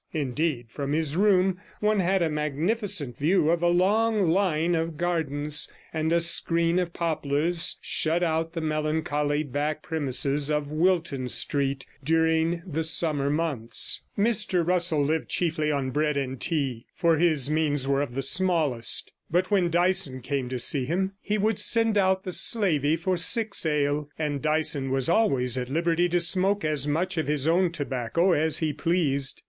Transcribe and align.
Indeed, 0.13 0.71
from 0.71 0.93
his 0.93 1.15
room 1.15 1.59
one 1.79 1.99
had 1.99 2.23
a 2.23 2.29
magnificent 2.31 3.19
view 3.19 3.51
of 3.51 3.61
a 3.61 3.67
long 3.67 4.31
line 4.31 4.73
of 4.73 4.97
gardens, 4.97 5.71
and 5.93 6.11
a 6.11 6.19
screen 6.19 6.79
of 6.79 6.91
poplars 6.91 7.77
shut 7.83 8.23
out 8.23 8.53
the 8.53 8.61
melancholy 8.61 9.43
back 9.43 9.83
premises 9.83 10.49
of 10.49 10.71
Wilton 10.71 11.27
Street 11.29 11.85
during 12.03 12.63
the 12.65 12.83
summer 12.83 13.29
months. 13.29 14.01
Mr 14.17 14.65
Russell 14.65 15.05
lived 15.05 15.29
chiefly 15.29 15.71
on 15.71 15.91
bread 15.91 16.17
and 16.17 16.41
tea, 16.41 16.87
for 16.95 17.17
his 17.19 17.51
means 17.51 17.87
were 17.87 18.01
of 18.01 18.15
the 18.15 18.23
smallest; 18.23 19.11
but 19.29 19.51
when 19.51 19.69
Dyson 19.69 20.21
came 20.21 20.49
to 20.49 20.57
see 20.57 20.85
him, 20.85 21.11
he 21.21 21.37
would 21.37 21.59
send 21.59 21.95
out 21.95 22.23
the 22.23 22.31
slavey 22.33 22.95
for 22.95 23.17
six 23.17 23.67
ale, 23.67 24.09
and 24.17 24.41
Dyson 24.41 24.89
was 24.89 25.07
always 25.07 25.59
at 25.59 25.69
liberty 25.69 26.09
to 26.09 26.19
smoke 26.19 26.65
as 26.65 26.87
much 26.87 27.19
of 27.19 27.27
his 27.27 27.47
own 27.47 27.71
tobacco 27.71 28.31
as 28.31 28.57
he 28.57 28.73
pleased. 28.73 29.39